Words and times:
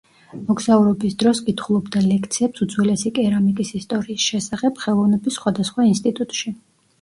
მოგზაურობის 0.45 1.17
დროს 1.23 1.41
კითხულობდა 1.49 2.01
ლექციებს 2.05 2.63
უძველესი 2.67 3.11
კერამიკის 3.19 3.75
ისტორიის 3.81 4.27
შესახებ, 4.31 4.83
ხელოვნების 4.87 5.39
სხვადასხვა 5.43 5.87
ინსტიტუტში. 5.93 6.57